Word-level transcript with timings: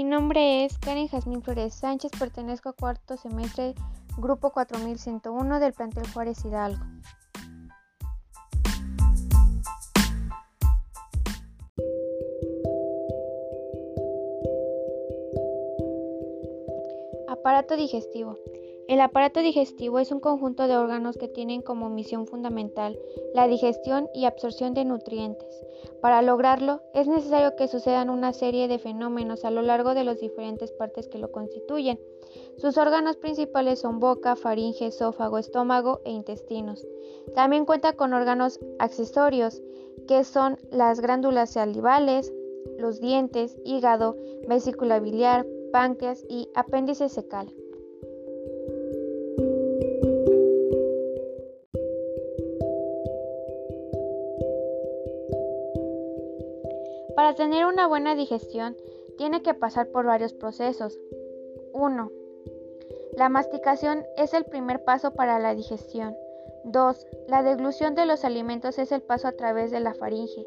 Mi 0.00 0.04
nombre 0.04 0.64
es 0.64 0.78
Karen 0.78 1.08
Jazmín 1.08 1.42
Flores 1.42 1.74
Sánchez, 1.74 2.10
pertenezco 2.18 2.70
a 2.70 2.72
cuarto 2.72 3.18
semestre 3.18 3.74
Grupo 4.16 4.50
4101 4.50 5.60
del 5.60 5.74
plantel 5.74 6.10
Juárez 6.10 6.42
Hidalgo. 6.42 6.82
Aparato 17.28 17.76
digestivo. 17.76 18.38
El 18.90 19.00
aparato 19.00 19.38
digestivo 19.38 20.00
es 20.00 20.10
un 20.10 20.18
conjunto 20.18 20.66
de 20.66 20.76
órganos 20.76 21.16
que 21.16 21.28
tienen 21.28 21.62
como 21.62 21.88
misión 21.88 22.26
fundamental 22.26 22.98
la 23.34 23.46
digestión 23.46 24.08
y 24.12 24.24
absorción 24.24 24.74
de 24.74 24.84
nutrientes. 24.84 25.64
Para 26.00 26.22
lograrlo, 26.22 26.82
es 26.92 27.06
necesario 27.06 27.54
que 27.54 27.68
sucedan 27.68 28.10
una 28.10 28.32
serie 28.32 28.66
de 28.66 28.80
fenómenos 28.80 29.44
a 29.44 29.52
lo 29.52 29.62
largo 29.62 29.94
de 29.94 30.02
las 30.02 30.18
diferentes 30.18 30.72
partes 30.72 31.06
que 31.06 31.18
lo 31.18 31.30
constituyen. 31.30 32.00
Sus 32.56 32.78
órganos 32.78 33.16
principales 33.16 33.78
son 33.78 34.00
boca, 34.00 34.34
faringe, 34.34 34.86
esófago, 34.86 35.38
estómago 35.38 36.00
e 36.04 36.10
intestinos. 36.10 36.84
También 37.32 37.66
cuenta 37.66 37.92
con 37.92 38.12
órganos 38.12 38.58
accesorios, 38.80 39.62
que 40.08 40.24
son 40.24 40.58
las 40.72 41.00
glándulas 41.00 41.50
salivales, 41.50 42.32
los 42.76 43.00
dientes, 43.00 43.56
hígado, 43.64 44.16
vesícula 44.48 44.98
biliar, 44.98 45.46
páncreas 45.70 46.24
y 46.28 46.48
apéndice 46.56 47.08
secal. 47.08 47.54
Para 57.20 57.34
tener 57.34 57.66
una 57.66 57.86
buena 57.86 58.14
digestión, 58.14 58.78
tiene 59.18 59.42
que 59.42 59.52
pasar 59.52 59.88
por 59.88 60.06
varios 60.06 60.32
procesos. 60.32 60.98
1. 61.74 62.10
La 63.12 63.28
masticación 63.28 64.06
es 64.16 64.32
el 64.32 64.46
primer 64.46 64.84
paso 64.84 65.12
para 65.12 65.38
la 65.38 65.54
digestión. 65.54 66.16
2. 66.64 67.06
La 67.28 67.42
deglución 67.42 67.94
de 67.94 68.06
los 68.06 68.24
alimentos 68.24 68.78
es 68.78 68.90
el 68.90 69.02
paso 69.02 69.28
a 69.28 69.32
través 69.32 69.70
de 69.70 69.80
la 69.80 69.92
faringe. 69.92 70.46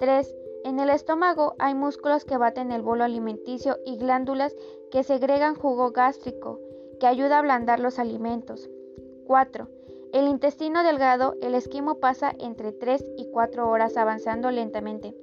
3. 0.00 0.34
En 0.64 0.80
el 0.80 0.88
estómago 0.88 1.56
hay 1.58 1.74
músculos 1.74 2.24
que 2.24 2.38
baten 2.38 2.72
el 2.72 2.80
bolo 2.80 3.04
alimenticio 3.04 3.76
y 3.84 3.98
glándulas 3.98 4.56
que 4.90 5.02
segregan 5.02 5.56
jugo 5.56 5.90
gástrico, 5.90 6.58
que 7.00 7.06
ayuda 7.06 7.36
a 7.36 7.40
ablandar 7.40 7.80
los 7.80 7.98
alimentos. 7.98 8.70
4. 9.26 9.68
El 10.14 10.28
intestino 10.28 10.84
delgado, 10.84 11.34
el 11.42 11.54
esquimo 11.54 11.96
pasa 11.96 12.32
entre 12.38 12.72
3 12.72 13.04
y 13.18 13.30
4 13.30 13.68
horas 13.68 13.98
avanzando 13.98 14.50
lentamente 14.50 15.14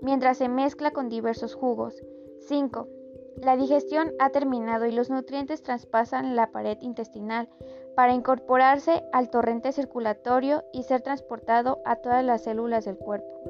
mientras 0.00 0.38
se 0.38 0.48
mezcla 0.48 0.90
con 0.90 1.08
diversos 1.08 1.54
jugos. 1.54 2.02
5. 2.48 2.88
La 3.42 3.56
digestión 3.56 4.12
ha 4.18 4.30
terminado 4.30 4.86
y 4.86 4.92
los 4.92 5.10
nutrientes 5.10 5.62
traspasan 5.62 6.34
la 6.34 6.50
pared 6.50 6.78
intestinal 6.80 7.48
para 7.94 8.12
incorporarse 8.12 9.04
al 9.12 9.30
torrente 9.30 9.72
circulatorio 9.72 10.64
y 10.72 10.82
ser 10.82 11.02
transportado 11.02 11.80
a 11.84 11.96
todas 11.96 12.24
las 12.24 12.42
células 12.42 12.84
del 12.84 12.96
cuerpo. 12.96 13.40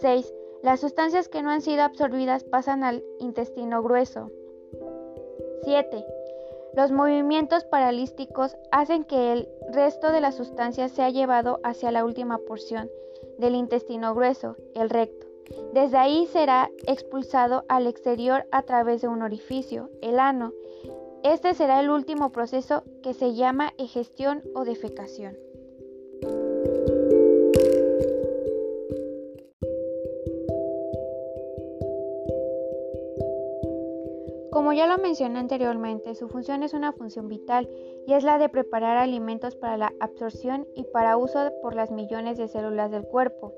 6. 0.00 0.34
Las 0.62 0.80
sustancias 0.80 1.28
que 1.28 1.42
no 1.42 1.50
han 1.50 1.60
sido 1.60 1.82
absorbidas 1.82 2.44
pasan 2.44 2.84
al 2.84 3.04
intestino 3.20 3.82
grueso. 3.82 4.30
7. 5.62 6.04
Los 6.74 6.90
movimientos 6.90 7.64
paralísticos 7.64 8.56
hacen 8.70 9.04
que 9.04 9.32
el 9.32 9.48
resto 9.72 10.10
de 10.10 10.20
las 10.20 10.34
sustancias 10.34 10.92
sea 10.92 11.10
llevado 11.10 11.60
hacia 11.64 11.90
la 11.90 12.04
última 12.04 12.38
porción 12.38 12.90
del 13.38 13.54
intestino 13.54 14.14
grueso, 14.14 14.56
el 14.74 14.90
recto. 14.90 15.27
Desde 15.72 15.96
ahí 15.96 16.26
será 16.26 16.70
expulsado 16.86 17.64
al 17.68 17.86
exterior 17.86 18.46
a 18.52 18.62
través 18.62 19.02
de 19.02 19.08
un 19.08 19.22
orificio, 19.22 19.90
el 20.02 20.18
ano. 20.18 20.52
Este 21.22 21.54
será 21.54 21.80
el 21.80 21.90
último 21.90 22.30
proceso 22.30 22.84
que 23.02 23.12
se 23.14 23.34
llama 23.34 23.72
egestión 23.78 24.42
o 24.54 24.64
defecación. 24.64 25.36
Como 34.58 34.72
ya 34.72 34.86
lo 34.86 34.98
mencioné 34.98 35.38
anteriormente, 35.38 36.14
su 36.14 36.28
función 36.28 36.62
es 36.62 36.74
una 36.74 36.92
función 36.92 37.28
vital 37.28 37.68
y 38.06 38.14
es 38.14 38.24
la 38.24 38.38
de 38.38 38.48
preparar 38.48 38.96
alimentos 38.96 39.54
para 39.54 39.76
la 39.76 39.92
absorción 40.00 40.66
y 40.74 40.84
para 40.84 41.16
uso 41.16 41.52
por 41.62 41.74
las 41.74 41.90
millones 41.90 42.38
de 42.38 42.48
células 42.48 42.90
del 42.90 43.04
cuerpo. 43.04 43.54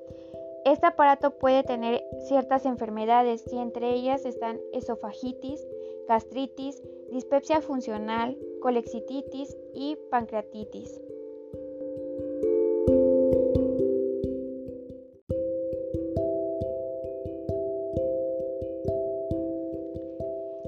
Este 0.65 0.87
aparato 0.87 1.39
puede 1.39 1.63
tener 1.63 2.03
ciertas 2.29 2.67
enfermedades 2.67 3.45
y 3.51 3.59
entre 3.59 3.95
ellas 3.95 4.27
están 4.27 4.61
esofagitis, 4.73 5.67
gastritis, 6.07 6.83
dispepsia 7.11 7.63
funcional, 7.63 8.37
colexititis 8.61 9.57
y 9.75 9.97
pancreatitis. 10.11 11.01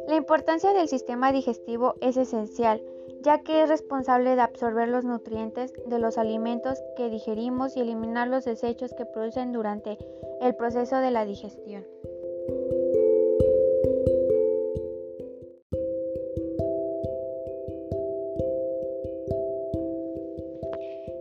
La 0.08 0.16
importancia 0.16 0.72
del 0.72 0.88
sistema 0.88 1.32
digestivo 1.32 1.94
es 2.00 2.16
esencial, 2.16 2.82
ya 3.22 3.38
que 3.43 3.62
es 3.62 3.69
responsable 3.69 4.34
de 4.34 4.43
absorber 4.43 4.88
los 4.88 5.05
nutrientes 5.05 5.72
de 5.87 5.99
los 5.99 6.19
alimentos 6.19 6.83
que 6.97 7.09
digerimos 7.09 7.77
y 7.77 7.81
eliminar 7.81 8.28
los 8.28 8.44
desechos 8.44 8.93
que 8.94 9.06
producen 9.06 9.53
durante 9.53 9.97
el 10.41 10.55
proceso 10.56 10.97
de 10.97 11.10
la 11.10 11.25
digestión. 11.25 11.87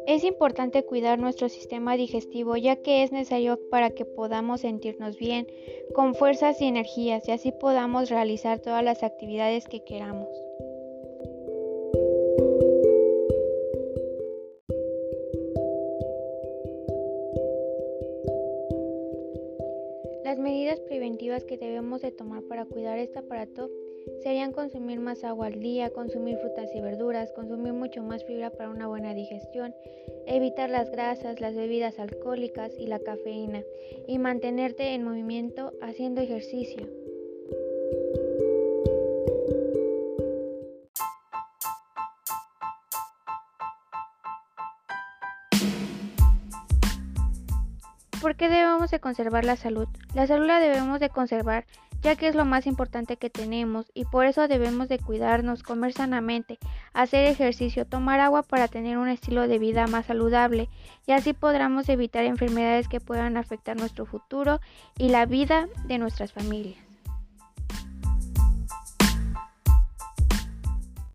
Es 0.07 0.25
importante 0.25 0.83
cuidar 0.83 1.19
nuestro 1.19 1.47
sistema 1.47 1.95
digestivo 1.95 2.57
ya 2.57 2.75
que 2.75 3.03
es 3.03 3.13
necesario 3.13 3.57
para 3.69 3.91
que 3.91 4.03
podamos 4.03 4.61
sentirnos 4.61 5.17
bien, 5.17 5.47
con 5.93 6.15
fuerzas 6.15 6.61
y 6.61 6.65
energías 6.65 7.27
y 7.29 7.31
así 7.31 7.53
podamos 7.53 8.09
realizar 8.09 8.59
todas 8.59 8.83
las 8.83 9.03
actividades 9.03 9.69
que 9.69 9.85
queramos. 9.85 10.50
Debemos 21.65 22.01
de 22.01 22.11
tomar 22.11 22.43
para 22.43 22.65
cuidar 22.65 22.97
este 22.97 23.19
aparato 23.19 23.69
serían 24.21 24.51
consumir 24.51 24.99
más 24.99 25.23
agua 25.23 25.47
al 25.47 25.59
día, 25.59 25.89
consumir 25.91 26.37
frutas 26.37 26.69
y 26.75 26.81
verduras, 26.81 27.31
consumir 27.33 27.73
mucho 27.73 28.03
más 28.03 28.23
fibra 28.25 28.49
para 28.49 28.69
una 28.69 28.87
buena 28.87 29.13
digestión, 29.13 29.73
evitar 30.25 30.69
las 30.69 30.91
grasas, 30.91 31.39
las 31.39 31.55
bebidas 31.55 31.99
alcohólicas 31.99 32.77
y 32.77 32.87
la 32.87 32.99
cafeína, 32.99 33.63
y 34.07 34.17
mantenerte 34.17 34.93
en 34.93 35.03
movimiento 35.03 35.73
haciendo 35.81 36.21
ejercicio. 36.21 37.00
¿Por 48.21 48.35
qué 48.35 48.49
debemos 48.49 48.91
de 48.91 48.99
conservar 48.99 49.45
la 49.45 49.55
salud? 49.55 49.87
La 50.13 50.27
salud 50.27 50.45
la 50.45 50.59
debemos 50.59 50.99
de 50.99 51.09
conservar 51.09 51.65
ya 52.03 52.15
que 52.15 52.27
es 52.27 52.35
lo 52.35 52.45
más 52.45 52.67
importante 52.67 53.17
que 53.17 53.29
tenemos 53.29 53.91
y 53.93 54.05
por 54.05 54.25
eso 54.25 54.47
debemos 54.47 54.89
de 54.89 54.99
cuidarnos, 54.99 55.63
comer 55.63 55.93
sanamente, 55.93 56.57
hacer 56.93 57.25
ejercicio, 57.25 57.85
tomar 57.85 58.19
agua 58.19 58.43
para 58.43 58.67
tener 58.67 58.97
un 58.97 59.07
estilo 59.07 59.47
de 59.47 59.59
vida 59.59 59.87
más 59.87 60.07
saludable 60.07 60.69
y 61.05 61.11
así 61.13 61.33
podremos 61.33 61.89
evitar 61.89 62.23
enfermedades 62.23 62.87
que 62.87 62.99
puedan 62.99 63.37
afectar 63.37 63.77
nuestro 63.77 64.05
futuro 64.05 64.59
y 64.97 65.09
la 65.09 65.25
vida 65.25 65.67
de 65.85 65.97
nuestras 65.97 66.31
familias. 66.31 66.90